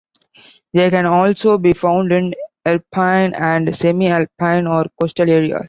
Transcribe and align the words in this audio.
They 0.73 0.89
can 0.89 1.05
also 1.05 1.59
be 1.59 1.73
found 1.73 2.11
in 2.11 2.33
alpine 2.65 3.35
and 3.35 3.75
semi-alpine 3.75 4.65
or 4.65 4.85
coastal 4.99 5.29
areas. 5.29 5.59